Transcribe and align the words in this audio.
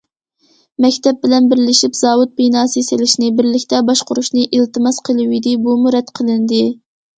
مەكتەپ 0.85 1.19
بىلەن 1.25 1.49
بىرلىشىپ 1.51 1.99
زاۋۇت 1.99 2.31
بىناسى 2.41 2.83
سېلىشنى، 2.89 3.31
بىرلىكتە 3.41 3.83
باشقۇرۇشنى 3.91 4.49
ئىلتىماس 4.49 5.01
قىلىۋىدى، 5.11 5.57
بۇمۇ 5.69 5.97
رەت 6.01 6.13
قىلىندى. 6.19 6.67